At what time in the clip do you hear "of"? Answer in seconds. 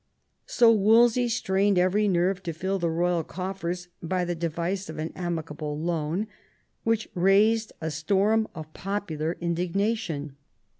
4.89-4.97, 8.55-8.73